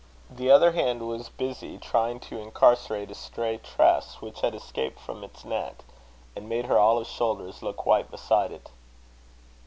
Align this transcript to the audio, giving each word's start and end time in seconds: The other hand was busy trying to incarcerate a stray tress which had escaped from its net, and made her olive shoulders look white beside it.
The 0.31 0.49
other 0.49 0.71
hand 0.71 1.07
was 1.07 1.29
busy 1.29 1.77
trying 1.77 2.19
to 2.21 2.39
incarcerate 2.39 3.11
a 3.11 3.13
stray 3.13 3.59
tress 3.59 4.19
which 4.19 4.41
had 4.41 4.55
escaped 4.55 4.99
from 4.99 5.23
its 5.23 5.45
net, 5.45 5.83
and 6.35 6.49
made 6.49 6.65
her 6.65 6.79
olive 6.79 7.05
shoulders 7.05 7.61
look 7.61 7.85
white 7.85 8.09
beside 8.09 8.51
it. 8.51 8.71